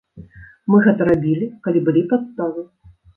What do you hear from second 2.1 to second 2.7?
падставы.